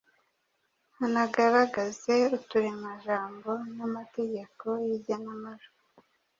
[1.05, 5.79] anagaragaze uturemajambo n’amategeko y’igenamajwi.